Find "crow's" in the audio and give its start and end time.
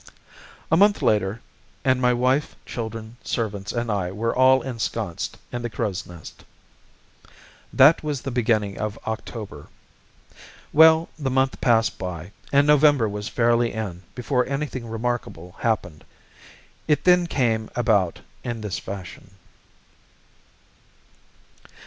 5.69-6.07